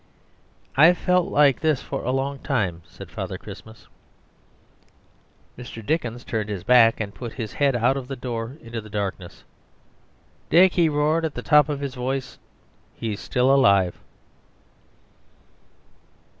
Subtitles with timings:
[0.75, 3.87] "I've felt like this for a long time," said Father Christmas.
[5.55, 5.85] Mr.
[5.85, 9.43] Dickens turned his back and put his head out of the door into the darkness.
[10.49, 12.39] "Dick," he roared at the top of his voice;
[12.95, 13.95] "he's still alive."